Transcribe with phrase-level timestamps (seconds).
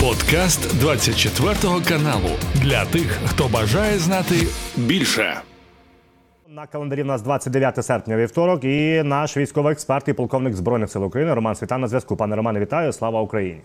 [0.00, 1.54] Подкаст 24
[1.88, 4.34] каналу для тих, хто бажає знати
[4.76, 5.34] більше.
[6.48, 11.04] На календарі у нас 29 серпня вівторок, і наш військовий експерт і полковник збройних сил
[11.04, 12.16] України Роман Світан на зв'язку.
[12.16, 12.92] Пане Романе, вітаю!
[12.92, 13.60] Слава Україні!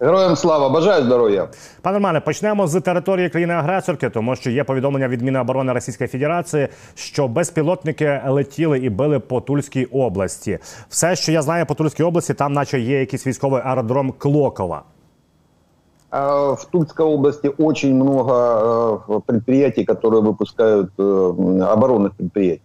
[0.00, 1.48] Героям слава бажаю здоров'я,
[1.82, 2.20] пане Романе.
[2.20, 8.78] Почнемо з території країни-агресорки, тому що є повідомлення від Міноборони Російської Федерації, що безпілотники летіли
[8.78, 10.58] і били по Тульській області.
[10.88, 14.82] Все, що я знаю по Тульській області, там, наче є якийсь військовий аеродром Клокова.
[16.10, 22.62] В Тульской области очень много предприятий, которые выпускают оборонных предприятий.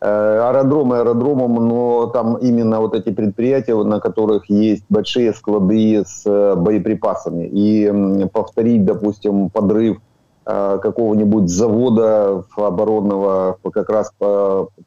[0.00, 6.24] Аэродромы аэродромом, но там именно вот эти предприятия, на которых есть большие склады с
[6.56, 7.48] боеприпасами.
[7.50, 9.98] И повторить, допустим, подрыв
[10.44, 14.12] какого-нибудь завода оборонного, как раз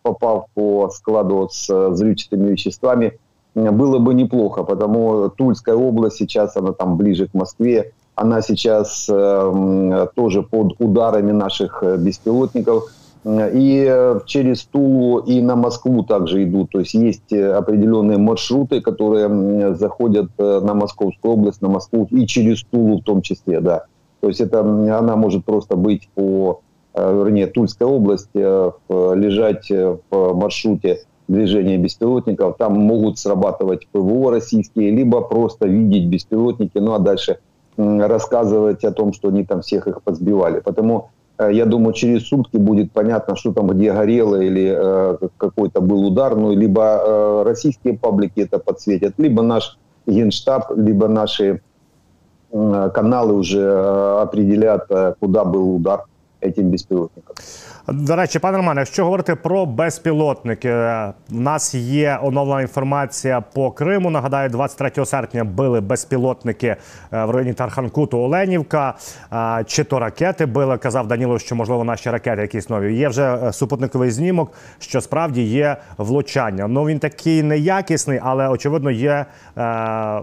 [0.04, 3.18] попав по складу с взрывчатыми веществами,
[3.58, 10.08] было бы неплохо, потому Тульская область сейчас, она там ближе к Москве, она сейчас э,
[10.16, 12.92] тоже под ударами наших беспилотников.
[13.26, 16.72] И через Тулу и на Москву также идут.
[16.72, 23.00] То есть есть определенные маршруты, которые заходят на Московскую область, на Москву и через Тулу
[23.00, 23.84] в том числе, да.
[24.22, 26.62] То есть это она может просто быть по,
[26.96, 32.58] вернее, Тульская область, лежать в маршруте движения беспилотников.
[32.58, 37.40] Там могут срабатывать ПВО российские, либо просто видеть беспилотники, ну а дальше
[37.78, 40.62] рассказывать о том, что они там всех их подсбивали.
[40.62, 46.08] Потому я думаю, через сутки будет понятно, что там где горело или э, какой-то был
[46.08, 46.36] удар.
[46.36, 51.62] Ну, либо э, российские паблики это подсветят, либо наш генштаб, либо наши
[52.52, 56.06] э, каналы уже э, определят, э, куда был удар
[56.42, 57.36] этим безпілотникам.
[57.90, 64.10] До речі, пане Романе, якщо говорити про безпілотники, в нас є оновлена інформація по Криму.
[64.10, 66.76] Нагадаю, 23 серпня били безпілотники
[67.12, 68.94] в районі Тарханкуту Оленівка.
[69.66, 70.78] Чи то ракети били?
[70.78, 72.96] Казав Данілов, що можливо наші ракети якісь нові.
[72.96, 76.68] Є вже супутниковий знімок, що справді є влучання.
[76.68, 79.26] Ну він такий неякісний, але очевидно є.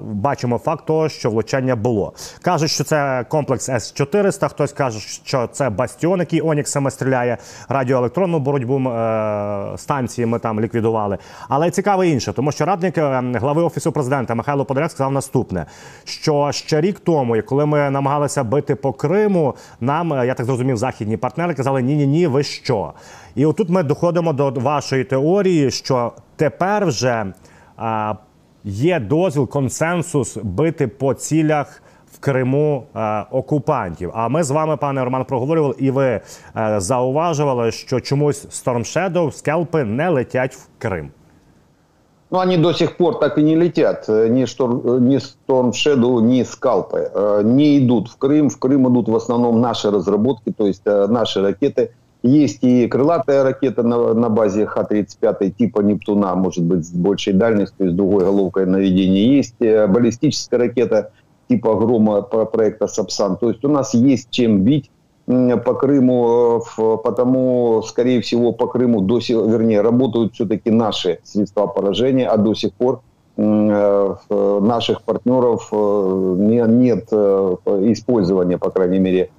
[0.00, 2.12] Бачимо факт того, що влучання було.
[2.42, 7.38] Кажуть, що це комплекс С 400 Хтось каже, що це бастіон, який Оніксами стріляє
[7.68, 11.18] радіоелектронну боротьбу е, станції ми там ліквідували.
[11.48, 15.66] Але цікаве інше, тому що радник е, глави офісу президента Михайло Подоляк сказав наступне:
[16.04, 20.76] що ще рік тому, коли ми намагалися бити по Криму, нам е, я так зрозумів,
[20.76, 22.92] західні партнери казали ні, ні, ні, ви що?
[23.34, 27.26] І отут ми доходимо до вашої теорії, що тепер вже
[28.64, 31.82] є дозвіл, консенсус бити по цілях
[32.13, 34.11] В Криму е, окупантів.
[34.13, 36.21] А ми з вами, пане Роман, проговорювали, і ви е,
[36.77, 41.11] зауважували, що чомусь Storm Shadow, скелпи не летять в Крим.
[42.31, 44.07] Ну, они до сих пор так и не летят.
[44.07, 48.49] Ни, шторм, ни Storm Shadow, ни скалпы э, не идут в Крым.
[48.49, 51.91] В Крым идут в основном наши разработки, то есть э, наши ракеты.
[52.21, 57.91] Есть и крылатая ракета на, на базе Х-35 типа Нептуна, может быть, с большей дальностью,
[57.91, 59.37] с другой головкой наведения.
[59.37, 61.11] Есть э, баллистическая ракета
[61.48, 63.36] типа грома проекта Сапсан.
[63.36, 64.90] То есть у нас есть чем бить
[65.26, 72.28] по Крыму, потому, скорее всего, по Крыму, до сих, вернее, работают все-таки наши средства поражения,
[72.28, 73.00] а до сих пор
[73.36, 79.30] наших партнеров нет использования, по крайней мере,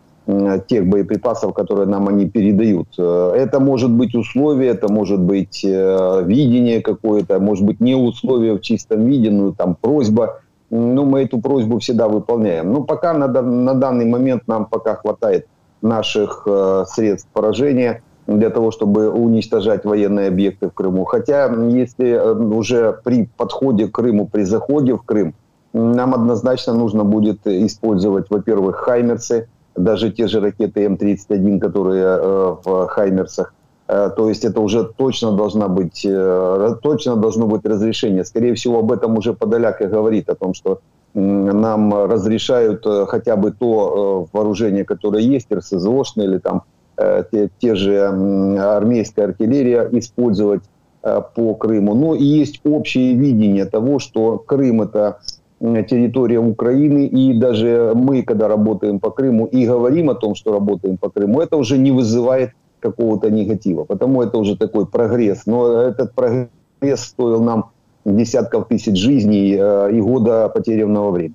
[0.68, 2.88] тех боеприпасов, которые нам они передают.
[2.98, 9.06] Это может быть условие, это может быть видение какое-то, может быть не условие в чистом
[9.06, 12.74] виде, но там просьба ну, мы эту просьбу всегда выполняем.
[12.74, 15.48] Но пока на, на данный момент нам пока хватает
[15.82, 21.06] наших э, средств поражения для того, чтобы уничтожать военные объекты в Крыму.
[21.06, 25.36] Хотя, если э, уже при подходе к Крыму, при заходе в Крым,
[25.74, 32.88] нам однозначно нужно будет использовать, во-первых, «Хаймерсы», даже те же ракеты М-31, которые э, в
[32.88, 33.54] «Хаймерсах»,
[33.88, 38.26] то есть это уже точно должна быть, э, точно должно быть разрешение.
[38.26, 40.80] Скорее всего, об этом уже Подоляк и говорит, о том, что
[41.14, 46.64] нам разрешают э, хотя бы то вооружение, которое есть, РСЗОшное или там
[46.98, 50.64] те, те же армейская артиллерия использовать
[51.02, 51.94] по Крыму.
[51.94, 55.20] Но и есть общее видение того, что Крым это
[55.60, 60.98] территория Украины, и даже мы, когда работаем по Крыму и говорим о том, что работаем
[60.98, 62.52] по Крыму, это уже не вызывает
[62.85, 63.85] какого-то негатива.
[63.85, 65.47] Потому это уже такой прогресс.
[65.47, 67.65] Но этот прогресс стоил нам
[68.05, 71.35] десятков тисяч жизней э, і года потерянного времени.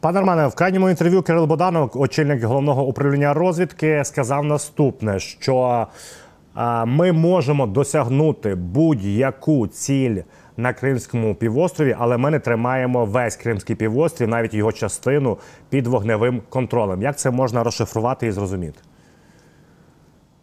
[0.00, 5.86] Пане Романе, в крайньому інтерв'ю Кирил Боданов, очільник головного управління розвідки, сказав наступне: що
[6.86, 10.16] ми можемо досягнути будь-яку ціль
[10.56, 15.38] на Кримському півострові, але ми не тримаємо весь Кримський півострів, навіть його частину
[15.70, 17.02] під вогневим контролем.
[17.02, 18.80] Як це можна розшифрувати і зрозуміти?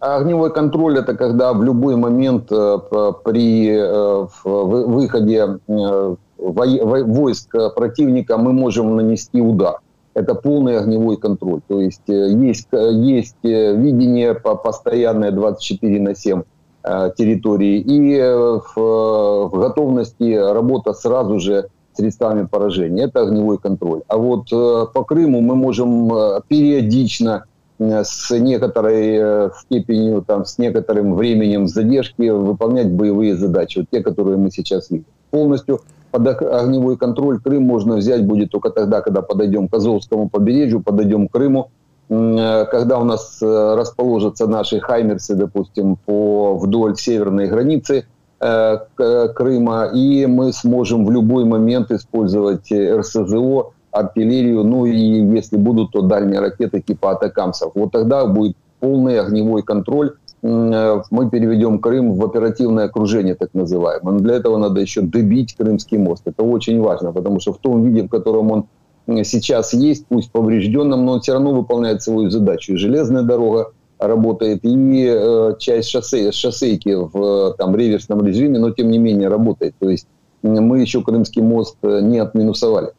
[0.00, 2.78] Огневой контроль это когда в любой момент э,
[3.24, 9.78] при э, выходе э, вой- вой- войск противника мы можем нанести удар.
[10.14, 11.62] Это полный огневой контроль.
[11.66, 16.42] То есть есть, есть видение по- постоянное 24 на 7
[16.84, 23.02] э, территории и в, в готовности работа сразу же средствами поражения.
[23.04, 24.02] Это огневой контроль.
[24.06, 26.08] А вот по Крыму мы можем
[26.46, 27.46] периодично
[27.78, 34.36] с некоторой э, степенью, там, с некоторым временем задержки выполнять боевые задачи, вот те, которые
[34.36, 35.06] мы сейчас видим.
[35.30, 35.80] Полностью
[36.10, 40.82] под ог- огневой контроль Крым можно взять будет только тогда, когда подойдем к Азовскому побережью,
[40.82, 41.70] подойдем к Крыму,
[42.08, 48.06] э, когда у нас э, расположатся наши хаймерсы, допустим, по вдоль северной границы
[48.40, 54.96] э, Крыма, и мы сможем в любой момент использовать э, РСЗО, артиллерию, ну и
[55.36, 57.72] если будут, то дальние ракеты типа атакамсов.
[57.74, 60.12] Вот тогда будет полный огневой контроль.
[60.42, 64.14] Э, Мы переведем Крым в оперативное окружение, так называемое.
[64.14, 66.22] Но для этого надо еще добить Крымский мост.
[66.26, 68.66] Это очень важно, потому что в том виде, в котором он
[69.24, 72.74] сейчас есть, пусть поврежденном, но он все равно выполняет свою задачу.
[72.74, 78.70] И железная дорога работает, и э, часть шоссе, шоссейки в э, там, реверсном режиме, но
[78.70, 79.74] тем не менее работает.
[79.78, 80.06] То есть
[80.42, 82.92] мы еще Крымский мост э, не отминусовали.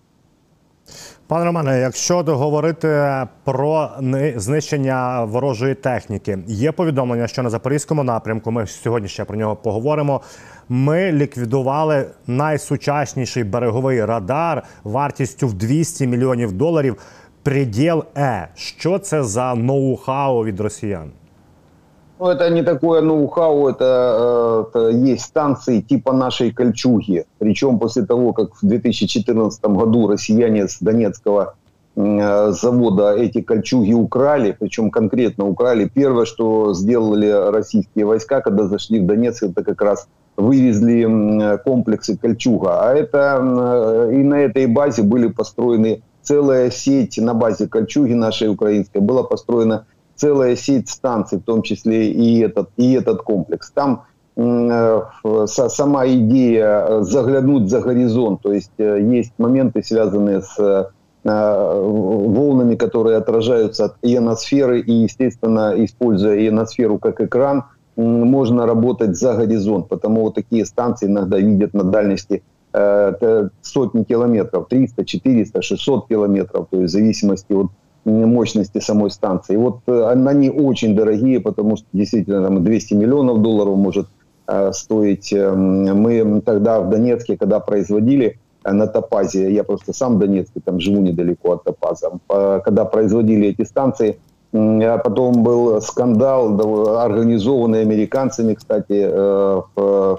[1.29, 2.87] Пане Романе, якщо говорити
[3.43, 9.37] про ни- знищення ворожої техніки, є повідомлення, що на запорізькому напрямку, ми сьогодні ще про
[9.37, 10.21] нього поговоримо.
[10.69, 16.95] Ми ліквідували найсучасніший береговий радар вартістю в 200 мільйонів доларів.
[17.43, 18.47] Приділ Е.
[18.55, 21.11] Що це за ноу-хау від росіян?
[22.19, 27.23] Ну, это не такое ноу-хау, это, э, это есть станции типа нашей Кольчуги.
[27.37, 31.55] Причем после того, как в 2014 году россияне с Донецкого
[31.95, 35.89] э, завода эти Кольчуги украли, причем конкретно украли.
[35.93, 42.81] Первое, что сделали российские войска, когда зашли в Донецк, это как раз вывезли комплексы Кольчуга.
[42.81, 48.49] А это э, и на этой базе были построены целая сеть на базе Кольчуги нашей
[48.49, 49.85] украинской была построена
[50.19, 53.71] целая сеть станций, в том числе и этот, и этот комплекс.
[53.71, 54.03] Там
[54.35, 55.01] э,
[55.47, 60.91] сама идея э, заглянуть за горизонт, то есть э, есть моменты, связанные с
[61.25, 67.65] волнами, которые отражаются от ионосферы, и, естественно, используя ионосферу как экран,
[67.97, 72.41] можно работать за горизонт, потому вот такие станции иногда видят на дальности
[72.71, 77.67] сотни километров, 300, 400, 600 километров, то есть в зависимости от
[78.09, 79.53] мощности самой станции.
[79.53, 84.07] И вот э, они очень дорогие, потому что действительно там 200 миллионов долларов может
[84.47, 85.33] э, стоить.
[85.33, 90.59] Эм, Мы тогда в Донецке, когда производили э, на Топазе, я просто сам в Донецке,
[90.63, 94.19] там живу недалеко от Топаза, когда производили эти станции,
[94.51, 99.07] а потом был скандал, да, организованный американцами, кстати,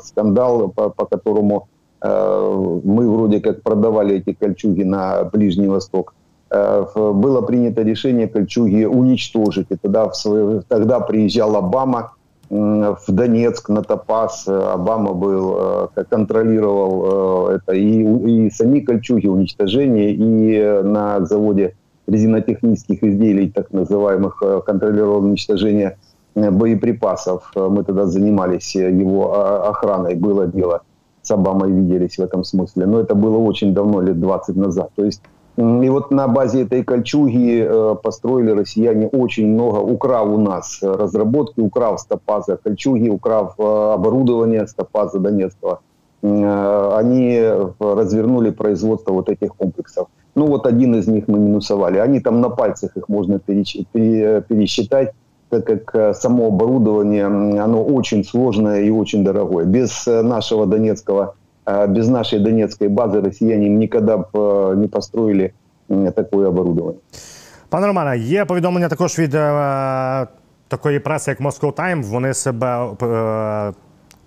[0.06, 1.68] скандал, по, по которому
[2.00, 6.14] мы вроде как продавали эти кольчуги на Ближний Восток.
[6.50, 9.66] Э, Было принято решение кольчуги уничтожить.
[9.70, 12.12] И тогда, в свое- тогда приезжал Обама
[12.50, 14.48] в Донецк на Топаз.
[14.48, 21.74] Э, Обама был, э, контролировал это и, и сами кольчуги, уничтожение, и на заводе
[22.08, 25.96] резинотехнических изделий, так называемых, контролировал уничтожение
[26.34, 27.52] боеприпасов.
[27.54, 30.80] Мы тогда занимались его а, охраной, было дело.
[31.22, 32.86] С Обамой виделись в этом смысле.
[32.86, 34.90] Но это было очень давно, лет 20 назад.
[34.96, 35.22] То есть
[35.56, 40.90] и вот на базе этой кольчуги э, построили россияне очень много, украв у нас э,
[40.90, 45.80] разработки, украв с Топаза кольчуги, украв э, оборудование с Топаза Донецкого.
[46.22, 47.42] Они
[47.78, 50.08] развернули производство вот этих комплексов.
[50.34, 51.96] Ну вот один из них мы минусовали.
[51.96, 55.12] Они там на пальцах их можно пересчитать,
[55.48, 59.64] так как само оборудование, оно очень сложное и очень дорогое.
[59.64, 61.36] Без нашего Донецкого,
[61.69, 65.53] без нашей Донецкой базы россияне никогда бы э, не построили
[65.89, 67.01] м, такое оборудование.
[67.69, 70.27] Пане Романе, є повідомлення також від е,
[70.67, 72.03] такої преси, як Moscow Times.
[72.03, 73.73] Вони себе е,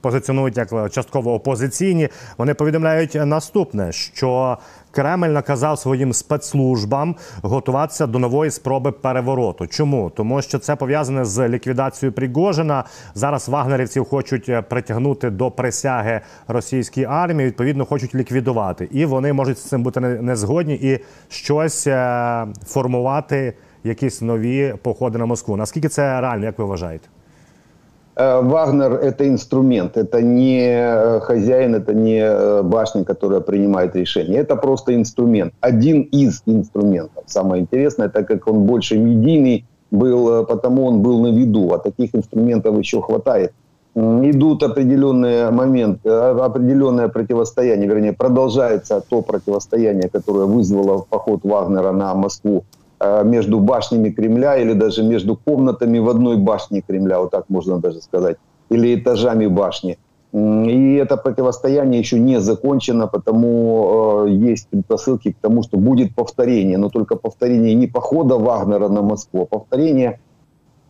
[0.01, 2.09] позиціонують як частково опозиційні.
[2.39, 4.59] Вони повідомляють наступне: що
[4.94, 9.68] Кремль наказав своїм спецслужбам готуватися до нової спроби перевороту.
[9.68, 10.10] Чому?
[10.16, 12.84] Тому що це пов'язане з ліквідацією Пригожина.
[13.16, 17.48] Зараз вагнерівців хочуть е, притягнути до присяги російській армії.
[17.48, 22.48] Відповідно, хочуть ліквідувати, і вони можуть з цим бути не, не згодні і щось е,
[22.66, 25.58] формувати, якісь нові походи на Москву.
[25.58, 27.08] Наскільки це реально, як ви вважаєте?
[28.16, 34.40] Вагнер– это инструмент, это не хозяин, это не башня, которая принимает решение.
[34.40, 37.24] Это просто инструмент, один из инструментов.
[37.26, 42.14] Самое интересное, так как он больше медийный был, потому он был на виду, а таких
[42.14, 43.52] инструментов еще хватает
[43.96, 52.64] идут определенные моменты, определенное противостояние, вернее, продолжается то противостояние, которое вызвало поход Вагнера на Москву
[52.64, 52.83] э,
[53.24, 58.02] между башнями Кремля или даже между комнатами в одной башне Кремля, вот так можно даже
[58.02, 58.38] сказать,
[58.70, 59.98] или этажами башни.
[60.34, 66.80] И это противостояние еще не закончено, потому э, есть предпосылки к тому, что будет повторение,
[66.80, 70.20] но только повторение не похода Вагнера на Москву, а повторение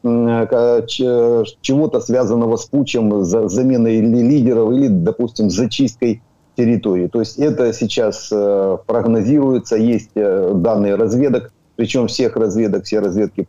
[0.03, 6.22] чего-то связанного с путчем, заменой лидеров или, допустим, зачисткой
[6.58, 7.08] территории.
[7.08, 13.46] То есть это сейчас э, прогнозируется, есть э, данные разведок, причем всех разведок, все разведки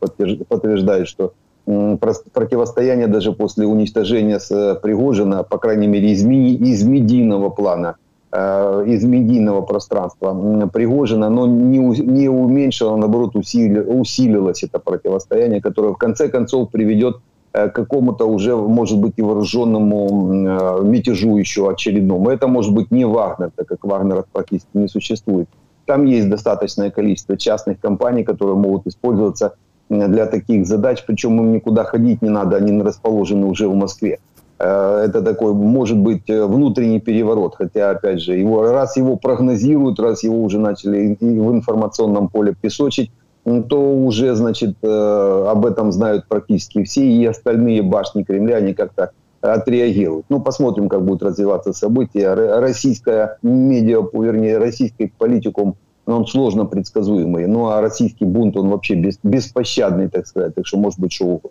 [0.48, 1.32] подтверждают, что
[1.64, 7.96] противостояние даже после уничтожения с э, Пригожина, по крайней мере, из, из медийного плана,
[8.32, 15.98] из медийного пространства Пригожина, но не, не уменьшило, а наоборот, усилилось это противостояние, которое в
[15.98, 17.18] конце концов приведет
[17.54, 22.28] Э, к какому-то уже, может быть, и вооруженному э, мятежу еще очередному.
[22.28, 25.48] Это может быть не Вагнер, так как Вагнера практически не существует.
[25.86, 29.54] Там есть достаточное количество частных компаний, которые могут использоваться
[29.88, 34.18] для таких задач, причем им никуда ходить не надо, они расположены уже в Москве.
[34.58, 40.24] Э, это такой, может быть, внутренний переворот, хотя, опять же, его, раз его прогнозируют, раз
[40.24, 43.10] его уже начали в информационном поле песочить,
[43.44, 49.10] то уже, значит, э, об этом знают практически все, и остальные башни Кремля, они как-то
[49.52, 50.26] отреагируют.
[50.28, 52.34] Ну, посмотрим, как будут развиваться события.
[52.60, 57.46] Российская медиа, вернее, российский политикум, он сложно предсказуемый.
[57.46, 60.54] Ну, а российский бунт, он вообще без, беспощадний, так сказать.
[60.54, 61.50] Так що може бути що угодно.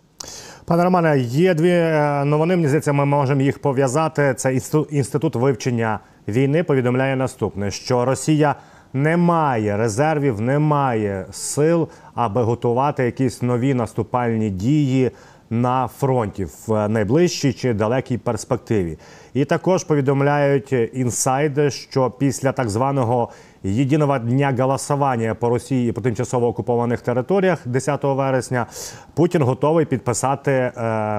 [0.64, 2.56] Пане Романе, є дві е, новини.
[2.56, 4.34] Мені здається, ми можемо їх пов'язати.
[4.36, 4.60] Це
[4.90, 8.54] інститут вивчення війни повідомляє наступне: що Росія
[8.92, 15.10] немає резервів, немає сил, аби готувати якісь нові наступальні дії
[15.49, 18.97] на фронті в найближчій чи далекій перспективі.
[19.33, 23.29] І також повідомляють інсайди, що після так званого
[23.63, 28.65] єдиного дня голосування по Росії по тимчасово окупованих територіях 10 вересня
[29.13, 30.71] Путін готовий підписати е,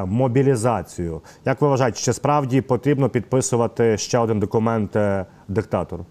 [0.04, 1.20] мобілізацію.
[1.44, 6.06] Як ви вважаєте, чи справді потрібно підписувати ще один документ е, диктатору?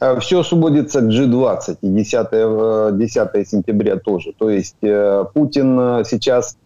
[0.00, 4.32] Э, все сводится к G20 и 10, 10 э, сентября тоже.
[4.38, 6.58] То есть э, Путин сейчас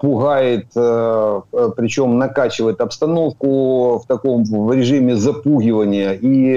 [0.00, 6.54] пугает, причем накачивает обстановку в таком в режиме запугивания и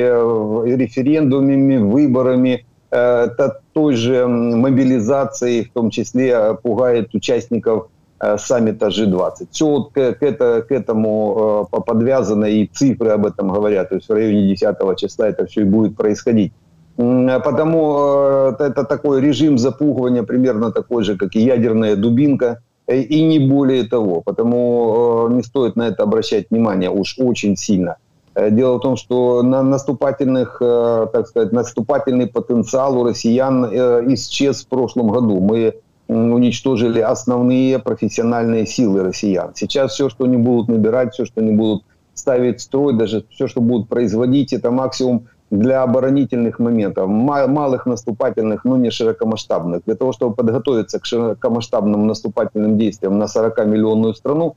[0.75, 7.89] референдумами, выборами, той же мобилизацией, в том числе пугает участников
[8.23, 9.47] Э, саммита G20.
[9.51, 13.89] Все вот к, к, это, к этому э, подвязано, и цифры об этом говорят.
[13.89, 16.53] То есть в районе 10 числа это все и будет происходить.
[16.95, 23.39] Потому э, это такой режим запугивания примерно такой же, как и ядерная дубинка, и не
[23.39, 24.21] более того.
[24.21, 27.97] Потому не стоит на это обращать внимание уж очень сильно.
[28.35, 33.65] Дело в том, что на наступательных, так сказать, наступательный потенциал у россиян
[34.13, 35.39] исчез в прошлом году.
[35.39, 35.75] Мы
[36.07, 39.51] уничтожили основные профессиональные силы россиян.
[39.55, 43.47] Сейчас все, что они будут набирать, все, что они будут ставить в строй, даже все,
[43.47, 45.27] что будут производить, это максимум
[45.59, 49.83] для оборонительных моментов, малых наступательных, но не широкомасштабных.
[49.85, 54.55] Для того, чтобы подготовиться к широкомасштабным наступательным действиям на 40-миллионную страну,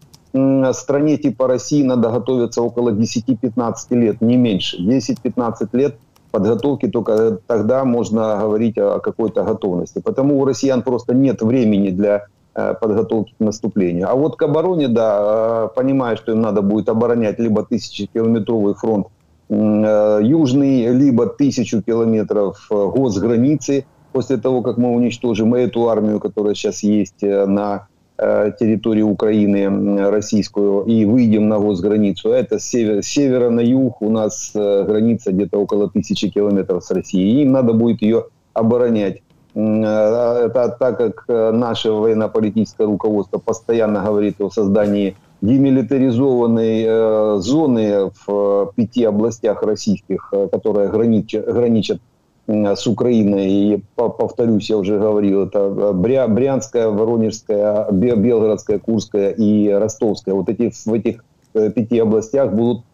[0.73, 4.79] стране типа России надо готовиться около 10-15 лет, не меньше.
[4.79, 5.97] 10-15 лет
[6.31, 10.01] подготовки, только тогда можно говорить о какой-то готовности.
[10.01, 14.09] Потому у россиян просто нет времени для э, подготовки к наступлению.
[14.09, 19.07] А вот к обороне, да, э, понимая, что им надо будет оборонять либо тысячекилометровый фронт
[19.07, 19.16] э,
[19.49, 27.23] южный, либо тысячу километров госграницы, после того, как мы уничтожим эту армию, которая сейчас есть
[27.23, 27.87] на
[28.19, 32.31] Э, территории Украины российскую и выйдем на госграницу.
[32.31, 36.83] Это с севера, с севера на юг у нас э, граница где-то около тысячи километров
[36.83, 37.43] с Россией.
[37.43, 38.25] Им надо будет ее
[38.55, 39.21] оборонять.
[39.55, 49.05] Э, это так как наше военно-политическое руководство постоянно говорит о создании демилитаризованной зоны в пяти
[49.05, 52.01] областях российских, которые граничат, граничат
[52.49, 53.51] с Украиной.
[53.51, 60.35] И повторюсь, я уже говорил, это Брянская, Воронежская, Белгородская, Курская и Ростовская.
[60.35, 61.25] Вот эти, в этих
[61.55, 62.85] э, пяти областях будут,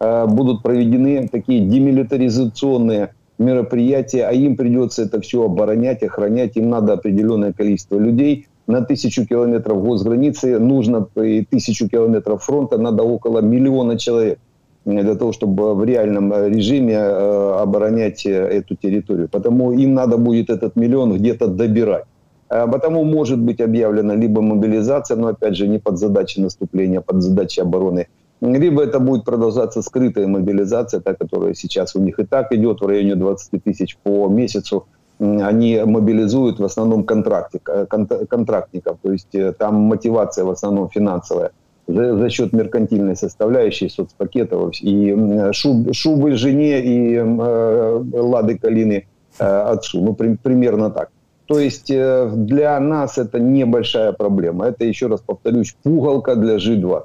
[0.00, 6.56] э, будут проведены такие демилитаризационные мероприятия, а им придется это все оборонять, охранять.
[6.56, 8.46] Им надо определенное количество людей.
[8.66, 14.38] На тысячу километров госграницы нужно и тысячу километров фронта, надо около миллиона человек
[14.84, 19.28] для того, чтобы в реальном режиме оборонять эту территорию.
[19.28, 22.04] Потому им надо будет этот миллион где-то добирать.
[22.48, 27.22] Потому может быть объявлена либо мобилизация, но опять же не под задачи наступления, а под
[27.22, 28.06] задачи обороны
[28.42, 32.86] либо это будет продолжаться скрытая мобилизация, та, которая сейчас у них и так идет в
[32.86, 34.86] районе 20 тысяч по месяцу.
[35.22, 41.52] Они мобилизуют в основном э, контрактников, то есть э, там мотивация в основном финансовая
[41.86, 45.16] за, за счет меркантильной составляющей соцпакетов и
[45.52, 49.06] шуб, шубы жене и э, лады калины
[49.38, 50.00] э, отцу.
[50.00, 51.10] Ну, при, примерно так.
[51.46, 54.66] То есть э, для нас это небольшая проблема.
[54.66, 57.02] Это, еще раз повторюсь, пугалка для G20.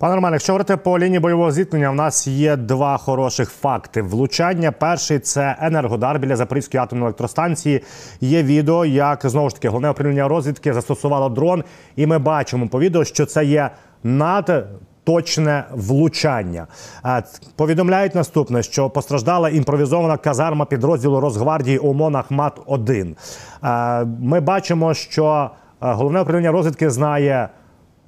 [0.00, 4.02] Пане Романе, якщо говорити по лінії бойового зіткнення, в нас є два хороших факти.
[4.02, 7.82] Влучання перший це енергодар біля Запорізької атомної електростанції.
[8.20, 11.64] Є відео, як знову ж таки головне управління розвідки застосувало дрон,
[11.96, 13.70] і ми бачимо по відео, що це є
[14.02, 14.66] над.
[15.04, 16.66] Точне влучання
[17.56, 23.16] повідомляють наступне, що постраждала імпровізована казарма підрозділу Росгвардії ОМОН Ахмат 1
[24.20, 25.50] Ми бачимо, що
[25.80, 27.48] головне управління розвідки знає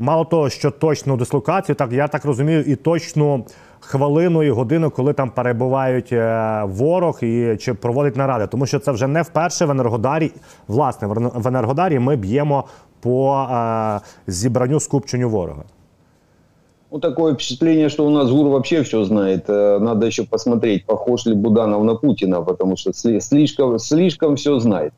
[0.00, 3.44] мало того, що точну дислокацію, так я так розумію, і точну
[3.80, 8.92] хвилину і годину, коли там перебувають е, ворог і чи проводить наради, тому що це
[8.92, 10.32] вже не вперше в енергодарі.
[10.68, 12.64] Власне, в енергодарі ми б'ємо
[13.00, 15.62] по е, зібранню скупченню ворога.
[16.92, 19.48] Ну, такое впечатление, что у нас ГУР вообще все знает.
[19.48, 24.92] Э, надо еще посмотреть, похож ли Буданов на Путина, потому что слишком, слишком все знает.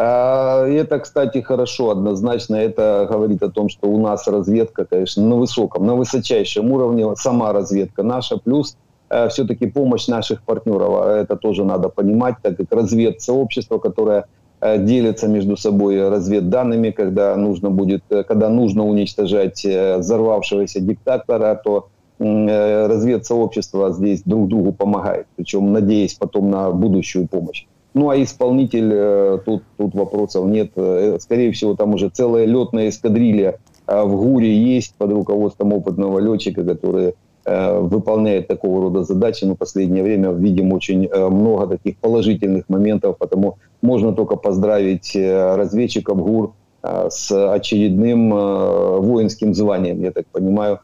[0.00, 2.54] А, это, кстати, хорошо, однозначно.
[2.54, 7.04] Это говорит о том, что у нас разведка, конечно, на высоком, на высочайшем уровне.
[7.16, 8.76] Сама разведка наша, плюс
[9.10, 11.02] э, все-таки помощь наших партнеров.
[11.02, 14.26] А это тоже надо понимать, так как разведсообщество, которое
[14.60, 21.88] э, делится между собой разведданными, когда нужно будет, э, когда нужно уничтожать взорвавшегося диктатора, то
[22.20, 27.66] разведсообщество здесь друг другу помогает, причем надеясь потом на будущую помощь.
[27.94, 30.72] Ну, а исполнитель, э, тут, тут вопросов нет.
[30.76, 36.18] Э, скорее всего, там уже целая летная эскадрилья а в ГУРе есть под руководством опытного
[36.18, 37.14] летчика, который
[37.46, 39.44] э, выполняет такого рода задачи.
[39.44, 46.18] Но в последнее время видим очень много таких положительных моментов, потому можно только поздравить разведчиков
[46.18, 50.80] ГУР с очередным воинским званием, я так понимаю,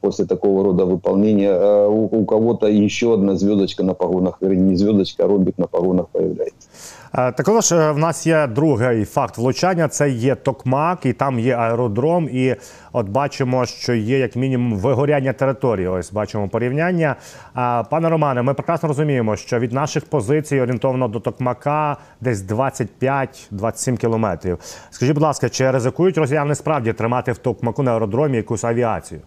[0.00, 1.86] после такого рода выполнения.
[1.88, 6.68] У, у кого-то еще одна звездочка на погонах, не звездочка, а ромбик на погонах появляється.
[7.16, 9.88] Також в нас є другий факт влучання.
[9.88, 12.28] Це є Токмак, і там є аеродром.
[12.32, 12.56] І
[12.92, 15.88] от бачимо, що є як мінімум вигоряння території.
[15.88, 17.16] Ось бачимо порівняння.
[17.90, 24.58] Пане Романе, ми прекрасно розуміємо, що від наших позицій орієнтовно до Токмака десь 25-27 кілометрів.
[24.90, 29.20] Скажіть, будь ласка, чи ризикують росіяни справді тримати в Токмаку на аеродромі якусь авіацію?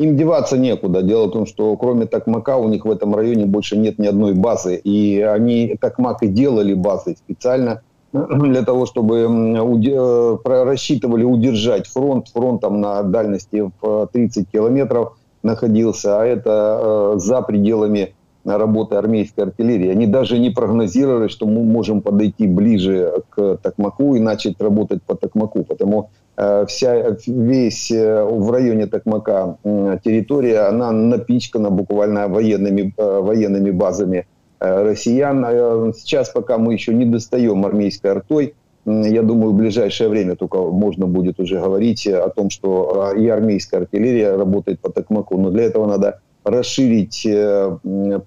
[0.00, 1.02] Им деваться некуда.
[1.02, 4.32] Дело в том, что кроме Такмака у них в этом районе больше нет ни одной
[4.32, 4.76] базы.
[4.76, 7.82] И они Такмак и делали базы специально
[8.12, 12.28] для того, чтобы э, рассчитывали удержать фронт.
[12.28, 18.14] Фронт там на дальности в 30 километров находился, а это э, за пределами
[18.46, 19.90] работы армейской артиллерии.
[19.90, 25.14] Они даже не прогнозировали, что мы можем подойти ближе к Токмаку и начать работать по
[25.14, 25.62] Токмаку.
[25.62, 26.19] Потому Э,
[26.66, 29.56] вся, весь э, в районе Токмака
[30.04, 34.26] территория, она напичкана буквально военными, э, военными базами
[34.58, 35.94] россиян.
[35.94, 41.06] Сейчас, пока мы еще не достаем армейской артой, я думаю, в ближайшее время только можно
[41.06, 45.38] будет уже говорить о том, что и армейская артиллерия работает по Токмаку.
[45.38, 47.26] Но для этого надо расширить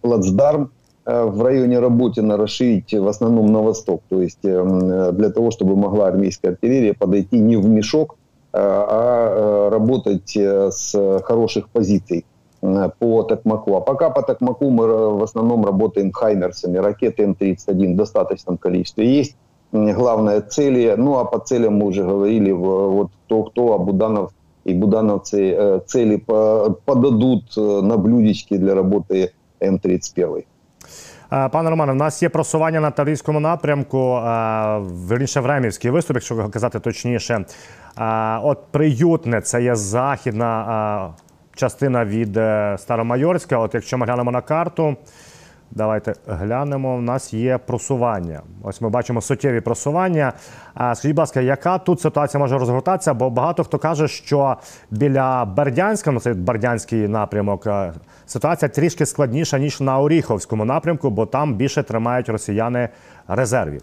[0.02, 5.52] плацдарм Э, в районе Работина расширить в основном на восток, то есть э, для того,
[5.52, 8.16] чтобы могла армейская артиллерия подойти не в мешок,
[8.54, 12.26] э, а работать с хороших позиций
[13.00, 13.76] по Токмаку.
[13.76, 14.88] А пока по Токмаку мы
[15.18, 19.36] в основном работаем хаймерсами, ракеты М-31 в достаточном количестве есть.
[19.74, 24.30] Главное цели, ну а по целям мы уже говорили, вот кто, кто, а
[24.64, 30.46] и будановцы цели подадут на блюдечки для работы М-31.
[31.34, 36.50] Е, пане Романе, в нас є просування на Таврійському напрямку, е, верніше Времівський виступ, якщо
[36.50, 37.46] казати точніше.
[38.00, 41.14] Е, от приютне це є західна
[41.56, 42.40] частина від
[42.80, 43.58] Старомайорська.
[43.58, 44.96] От якщо ми глянемо на карту.
[45.73, 46.97] Давайте глянемо.
[46.97, 48.41] У нас є просування.
[48.63, 50.33] Ось ми бачимо суттєві просування.
[50.75, 53.15] Скажіть, будь ласка, яка тут ситуація може розгортатися?
[53.15, 54.57] Бо багато хто каже, що
[54.91, 57.93] біля Бердянська, ну це Бердянський напрямок, е,
[58.27, 62.89] ситуація трішки складніша ніж на Оріховському напрямку, бо там більше тримають росіяни
[63.29, 63.83] резервів.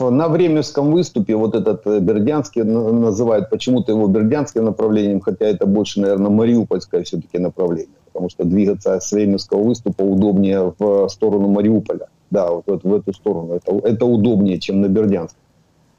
[0.00, 6.00] на Временском выступе вот этот э, Бердянский называют почему-то его Бердянским направлением, хотя это больше,
[6.00, 12.07] наверное, Мариупольское все-таки направление, Потому что двигаться с Временского выступа удобнее в сторону Мариуполя.
[12.29, 13.55] Да, вот в эту сторону.
[13.55, 15.35] Это, это удобнее, чем на Бердянск.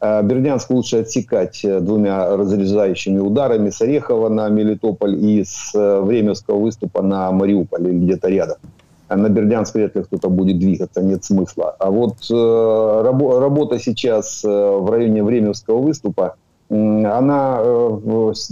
[0.00, 6.00] А Бердянск лучше отсекать э, двумя разрезающими ударами с Орехова на Мелитополь и с э,
[6.00, 8.56] Временского выступа на Мариуполь или где-то рядом.
[9.06, 11.76] А на Бердянск вряд ли кто-то будет двигаться, нет смысла.
[11.78, 16.34] А вот э, рабо- работа сейчас в районе Временского выступа,
[16.72, 17.98] она э,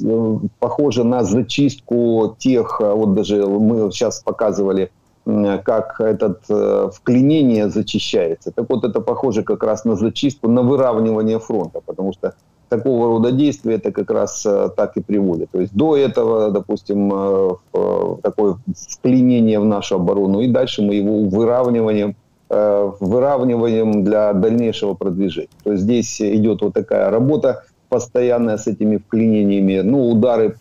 [0.04, 4.90] э, похожа на зачистку тех, а вот даже мы сейчас показывали,
[5.24, 8.52] э, как этот э, вклинение зачищается.
[8.52, 12.34] Так вот, это похоже как раз на зачистку, на выравнивание фронта, потому что
[12.68, 15.50] такого рода действия это как раз э, так и приводит.
[15.50, 18.56] То есть до этого, допустим, э, такое
[18.90, 22.16] вклинение в нашу оборону, и дальше мы его выравниваем,
[22.50, 25.48] э, выравниваем для дальнейшего продвижения.
[25.64, 29.80] То есть здесь идет вот такая работа постоянная с этими вклинениями.
[29.80, 30.56] Ну, удары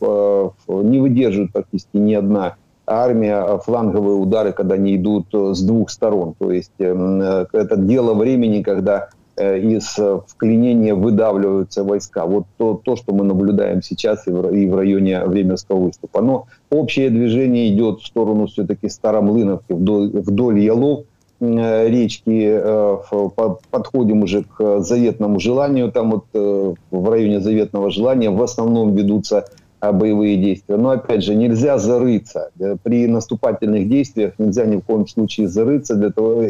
[0.68, 6.34] не выдерживают практически ни одна армия, фланговые удары, когда они идут с двух сторон.
[6.38, 12.26] То есть это дело времени, когда Э, из э, вклинения выдавливаются войска.
[12.26, 16.22] Вот то, то что мы наблюдаем сейчас и в, районе Временского выступа.
[16.22, 21.04] Но общее движение идет в сторону все-таки Старомлыновки, вдоль, вдоль Ялов, э,
[21.42, 22.62] речки,
[23.72, 29.46] подходим уже к заветному желанию, там вот в районе заветного желания в основном ведутся
[29.82, 30.76] боевые действия.
[30.76, 32.50] Но опять же, нельзя зарыться.
[32.84, 36.44] При наступательных действиях нельзя ни в коем случае зарыться, для того,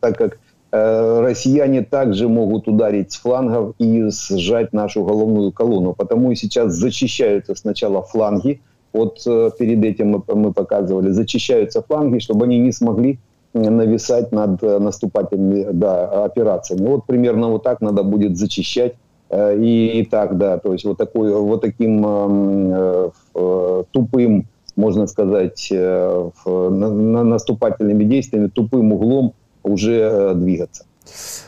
[0.00, 0.38] так как
[0.76, 5.94] Э, россияне также могут ударить с флангов и сжать нашу головную колонну.
[5.94, 8.60] Потому и сейчас зачищаются сначала фланги.
[8.92, 13.20] Вот э, перед этим мы, мы показывали, зачищаются фланги, чтобы они не смогли
[13.54, 16.86] нависать над э, наступательными да, операциями.
[16.86, 18.94] Вот примерно вот так надо будет зачищать.
[19.32, 25.68] И, и так, да, то есть вот, такой, вот таким э, э, тупым, можно сказать,
[25.72, 29.32] э, на, на наступательными действиями, тупым углом
[29.64, 30.84] вже е, двигатися.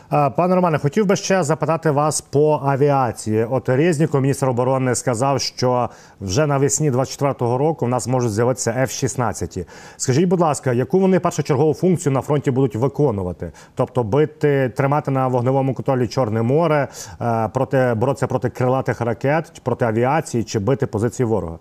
[0.09, 3.45] Пане Романе, хотів би ще запитати вас по авіації.
[3.45, 5.91] От Резніков, міністр оборони, сказав, що
[6.21, 9.67] вже навесні 24-го року в нас можуть з'явитися F-16.
[9.97, 13.53] Скажіть, будь ласка, яку вони першочергову функцію на фронті будуть виконувати?
[13.75, 16.89] Тобто бити, тримати на вогневому контролі Чорне море,
[17.21, 21.59] е, проти боротися проти крилатих ракет, проти авіації чи бити позиції ворога?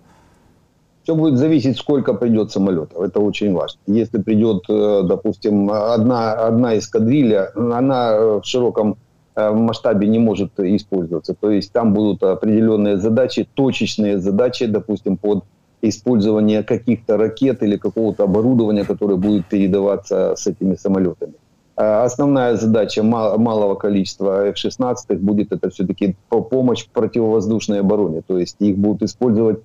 [1.06, 3.00] Все будет зависеть, сколько придет самолетов.
[3.00, 3.80] Это очень важно.
[3.86, 8.98] Если придет, э, допустим, одна, одна эскадрилья, она э, в широком
[9.36, 11.36] э, масштабе не может использоваться.
[11.39, 15.44] То есть там будут определенные задачи, точечные задачи, допустим, под
[15.84, 21.34] использование каких-то ракет или какого-то оборудования, которое будет передаваться с этими самолетами.
[21.76, 28.24] Основная задача малого количества F-16 будет это все-таки помощь противовоздушной обороне.
[28.26, 29.60] То есть их будут использовать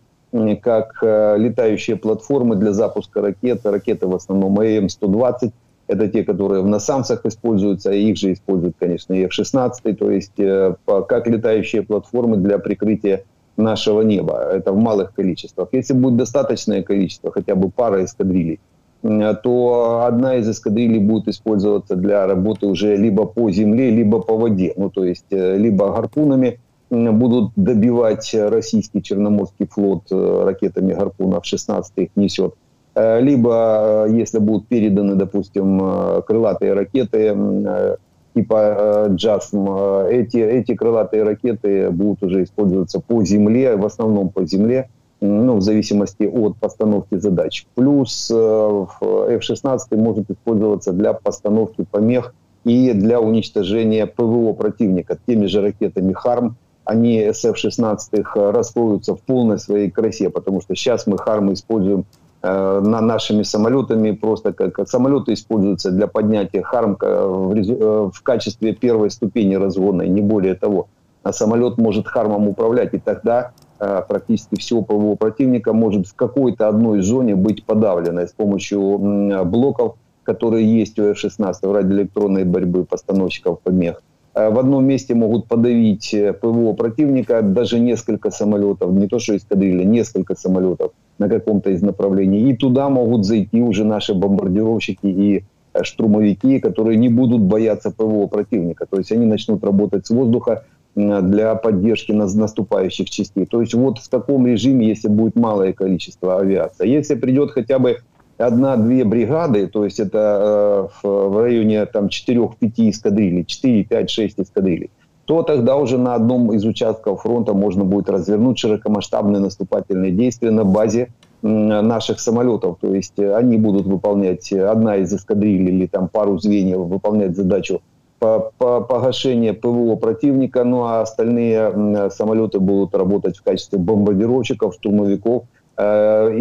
[0.63, 3.61] как э, летающие платформы для запуска ракет.
[3.65, 5.53] Ракеты в основном АМ-120.
[5.89, 10.77] Это те, которые в Насамсах используются, их же используют, конечно, и F-16, то есть э,
[10.87, 13.25] как летающие платформы для прикрытия
[13.57, 14.41] нашего неба.
[14.53, 15.69] Это в малых количествах.
[15.73, 18.61] Если будет достаточное количество, хотя бы пара эскадрилей,
[19.03, 24.75] то одна из эскадрилей будет использоваться для работы уже либо по земле, либо по воде.
[24.77, 26.61] Ну, то есть э, либо гарпунами,
[26.91, 32.55] будут добивать российский Черноморский флот э, ракетами «Гарпунов» 16 их несет.
[32.95, 37.97] Э, либо, э, если будут переданы, допустим, крылатые ракеты
[38.35, 39.69] типа «Джасм»,
[40.09, 44.89] эти, эти крылатые ракеты будут уже использоваться по земле, в основном по земле,
[45.21, 47.67] ну, в зависимости от постановки задач.
[47.75, 56.13] Плюс F-16 может использоваться для постановки помех и для уничтожения ПВО противника теми же ракетами
[56.13, 56.57] «Харм»,
[56.91, 62.05] они SF-16 расходуются в полной своей красе, потому что сейчас мы Хармы используем
[62.43, 68.75] э, на нашими самолетами, просто как, самолеты используются для поднятия Харм в, э, в качестве
[68.75, 70.89] первой ступени разгона, не более того.
[71.23, 76.67] А самолет может Хармом управлять, и тогда э, практически все ПВО противника может в какой-то
[76.67, 78.99] одной зоне быть подавлено с помощью
[79.45, 84.03] блоков, которые есть у F-16 в радиоэлектронной борьбы постановщиков помех.
[84.35, 89.37] Э, в одном месте могут подавить э, ПВО противника даже несколько самолетов, не то что
[89.37, 92.51] эскадрилья, несколько самолетов на каком-то из направлений.
[92.51, 98.27] И туда могут зайти уже наши бомбардировщики и э, штурмовики, которые не будут бояться ПВО
[98.27, 98.87] противника.
[98.89, 100.65] То есть они начнут работать с воздуха
[100.97, 103.47] для поддержки наступающих частей.
[103.47, 106.89] То есть вот в таком режиме, если будет малое количество авиации.
[106.89, 107.99] Если придет хотя бы
[108.41, 114.91] одна-две бригады, то есть это э, в районе там 4-5 эскадрилей, 4, 5, 6 эскадрилей,
[115.27, 120.65] то тогда уже на одном из участков фронта можно будет развернуть широкомасштабные наступательные действия на
[120.65, 122.79] базе наших самолетов.
[122.81, 127.37] То есть э, они будут выполнять, э, одна из эскадрилей или там пару звеньев выполнять
[127.37, 127.81] задачу
[128.19, 135.45] по, по погашения ПВО противника, ну а остальные самолеты будут работать в качестве бомбардировщиков, штурмовиков,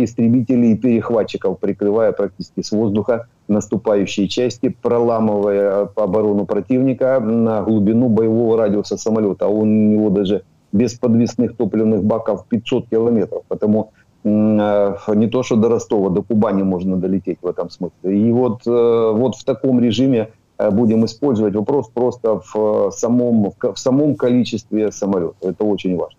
[0.04, 8.58] истребителей и перехватчиков, прикрывая практически с воздуха наступающие части, проламывая оборону противника на глубину боевого
[8.58, 9.46] радиуса самолета.
[9.46, 13.44] А у него даже без подвесных топливных баков 500 километров.
[13.48, 13.92] Потому
[14.24, 18.18] э, не то, что до Ростова, до Кубани можно долететь в этом смысле.
[18.18, 21.56] И вот, э, вот в таком режиме Э, будем использовать.
[21.56, 25.36] Вопрос просто в э, самом, в самом количестве самолетов.
[25.42, 26.19] Это очень важно.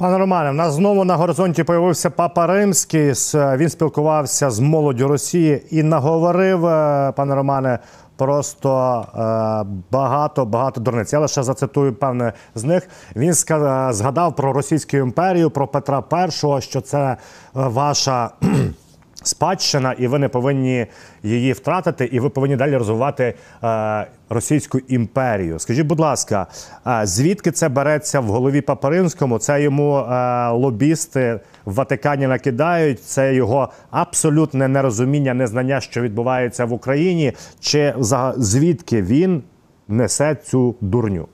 [0.00, 3.12] Пане Романе, в нас знову на горизонті появився папа Римський.
[3.34, 7.78] Він спілкувався з молоддю Росії і наговорив, е, пане Романе,
[8.16, 9.04] просто
[9.90, 11.12] багато багато дурниць.
[11.12, 12.88] Я лише зацитую певне з них.
[13.16, 13.34] Він
[13.90, 16.02] згадав про Російську імперію, про Петра
[16.58, 17.16] І, що це е,
[17.52, 18.30] ваша
[19.27, 20.85] спадщина, і ви не повинні
[21.23, 25.59] її втратити, і ви повинні далі розвивати е, Російську імперію.
[25.59, 26.47] Скажіть, будь ласка,
[26.87, 29.39] е, звідки це береться в голові Папаринському?
[29.39, 33.03] Це йому е, лобісти в Ватикані накидають.
[33.03, 39.43] Це його абсолютне нерозуміння, незнання, що відбувається в Україні, чи за звідки він
[39.87, 41.27] несе цю дурню?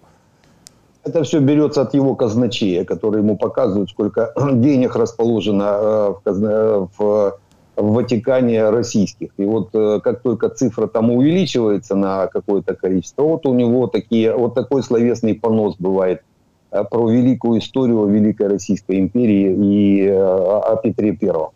[1.04, 6.88] Это все берется от его казначея, который ему показывает, сколько денег расположено э, в, казна...
[6.98, 7.34] в
[7.77, 9.31] в Ватикане российских.
[9.37, 14.35] И вот э, как только цифра там увеличивается на какое-то количество, вот у него такие,
[14.35, 16.23] вот такой словесный понос бывает
[16.71, 21.51] э, про великую историю Великой Российской империи и э, о Петре Первом.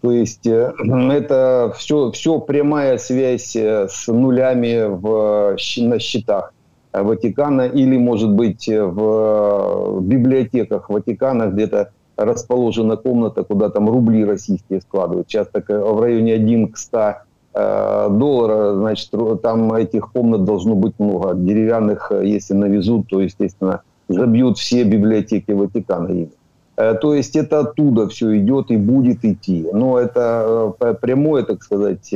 [0.00, 6.54] То есть это все, все прямая связь с нулями в, на счетах
[6.92, 15.28] Ватикана или, может быть, в библиотеках Ватикана где-то расположена комната, куда там рубли российские складывают.
[15.28, 17.14] Часто в районе 1 к 100
[17.54, 19.10] э, долларов, значит,
[19.42, 21.34] там этих комнат должно быть много.
[21.34, 26.28] Деревянных, э, если навезут, то, естественно, забьют все библиотеки Ватикана.
[26.76, 29.66] Э, то есть это оттуда все идет и будет идти.
[29.72, 32.14] Но это прямое, так сказать,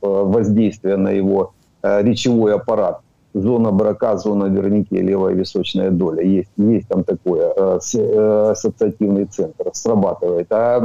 [0.00, 3.00] воздействие на его речевой аппарат
[3.40, 6.22] зона брака, зона верники, левая височная доля.
[6.22, 10.46] Есть, есть там такое, э, э, ассоциативный центр, срабатывает.
[10.50, 10.80] А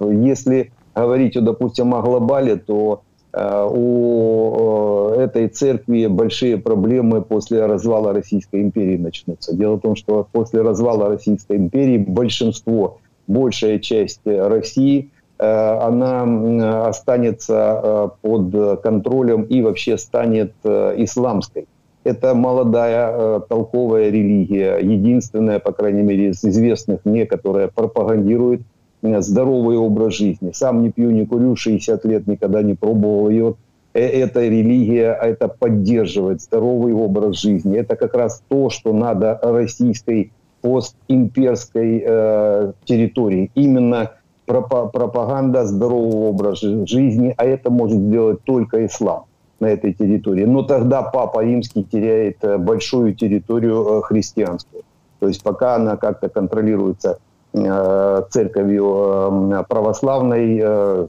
[0.00, 3.02] э, если говорить, допустим, о глобале, то
[3.34, 9.56] у этой церкви большие проблемы после развала Российской империи начнутся.
[9.56, 15.10] Дело в том, что после развала Российской империи большинство, большая часть России–
[15.44, 21.66] она останется э, под контролем и вообще станет э, исламской.
[22.04, 28.62] Это молодая толковая религия, единственная, по крайней мере, из известных мне, которая пропагандирует
[29.02, 30.50] здоровый образ жизни.
[30.52, 33.54] Сам не пью, не курю, 60 лет никогда не пробовал ее.
[33.94, 37.76] Эта религия, это поддерживает здоровый образ жизни.
[37.76, 43.50] Это как раз то, что надо российской постимперской э, территории.
[43.54, 44.12] Именно
[44.60, 49.24] пропаганда здорового образа жизни, а это может сделать только ислам
[49.62, 50.44] на этой территории.
[50.44, 54.82] Но тогда Папа Римский теряет э, большую территорию э, христианскую.
[55.20, 57.18] То есть пока она как-то контролируется
[57.54, 60.60] э, церковью православной,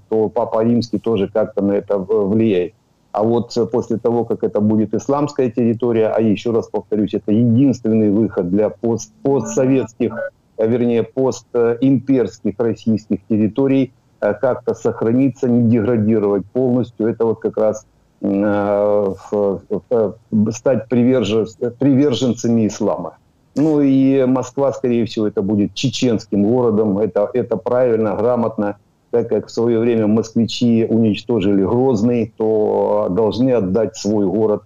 [0.09, 2.73] то Папа Римский тоже как-то на это влияет.
[3.11, 8.11] А вот после того, как это будет исламская территория, а еще раз повторюсь, это единственный
[8.11, 17.07] выход для пост постсоветских вернее, постимперских российских территорий э, как-то сохраниться, не деградировать полностью.
[17.07, 17.85] Это вот как раз
[18.21, 19.13] э,
[20.51, 23.17] стать приверженцами ислама.
[23.55, 26.97] Ну и Москва, скорее всего, это будет чеченским городом.
[26.97, 28.77] Это, это правильно, грамотно.
[29.11, 34.63] Так как в свое время москвичи уничтожили Грозный, то должны отдать свой город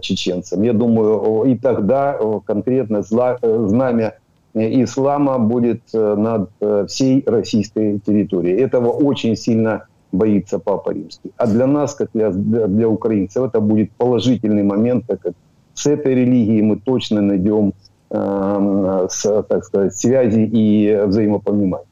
[0.00, 0.62] чеченцам.
[0.62, 4.14] Я думаю, и тогда конкретно знамя
[4.54, 8.58] ислама будет э, над э, всей российской территорией.
[8.60, 11.30] Этого очень сильно боится Папа Римский.
[11.36, 15.34] А для нас, как для, для украинцев, это будет положительный момент, так как
[15.74, 17.72] с этой религией мы точно найдем
[18.10, 21.86] э, с, так сказать, связи и взаимопонимание.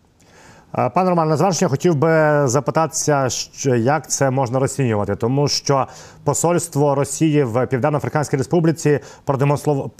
[0.72, 3.28] Пане Роман, на завершення хотів би запитатися,
[3.76, 5.87] як це можна розцінювати, тому що
[6.24, 9.00] посольство Росії в Південно-Африканській Республіці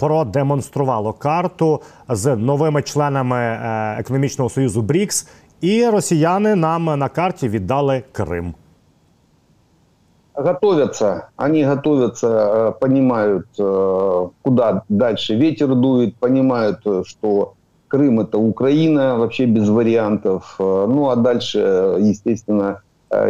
[0.05, 5.27] продемонструвало карту з новими членами е, економічного союзу БРІКС,
[5.61, 8.53] і росіяни нам на карті віддали Крим.
[10.33, 13.45] Готовятся, они готовятся, э, понимают,
[14.41, 15.35] куда дальше.
[15.35, 17.53] Ветер дует, понимают, что
[17.89, 20.55] Крым это Украина, вообще без вариантов.
[20.59, 22.81] Ну а дальше, естественно,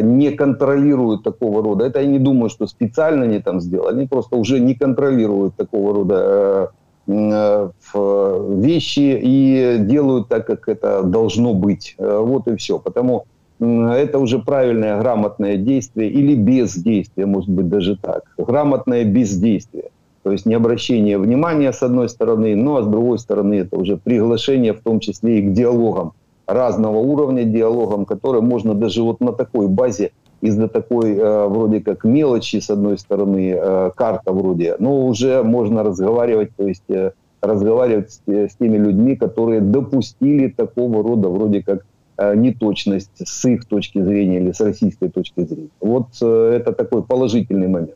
[0.02, 1.86] не контролируют такого рода.
[1.86, 5.94] Это я не думаю, что специально они там сделали, они просто уже не контролируют такого
[5.94, 6.72] рода
[7.08, 11.96] вещи и делают так, как это должно быть.
[11.98, 12.78] Вот и все.
[12.78, 13.26] Потому
[13.60, 18.24] это уже правильное грамотное действие или бездействие, может быть даже так.
[18.38, 19.90] Грамотное бездействие.
[20.30, 23.98] То есть не обращение внимания с одной стороны, ну а с другой стороны это уже
[23.98, 26.14] приглашение в том числе и к диалогам
[26.46, 30.12] разного уровня, диалогам, которые можно даже вот на такой базе
[30.42, 35.82] из-за такой э, вроде как мелочи с одной стороны, э, карта вроде, но уже можно
[35.82, 41.86] разговаривать, то есть э, разговаривать с, с теми людьми, которые допустили такого рода вроде как
[42.22, 45.70] Э, неточность с их точки зрения или с российской точки зрения.
[45.80, 47.96] Вот э, это такой положительный момент.